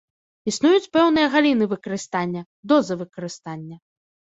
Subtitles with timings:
[0.51, 3.77] Існуюць пэўныя галіны выкарыстання, дозы выкарыстання.